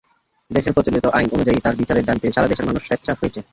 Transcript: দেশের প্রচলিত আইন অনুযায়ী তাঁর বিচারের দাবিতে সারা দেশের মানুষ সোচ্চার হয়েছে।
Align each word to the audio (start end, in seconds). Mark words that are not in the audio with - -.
দেশের 0.51 0.75
প্রচলিত 0.75 1.05
আইন 1.17 1.29
অনুযায়ী 1.33 1.59
তাঁর 1.63 1.79
বিচারের 1.81 2.05
দাবিতে 2.05 2.27
সারা 2.31 2.47
দেশের 2.47 2.67
মানুষ 2.67 2.81
সোচ্চার 2.83 3.15
হয়েছে। 3.19 3.39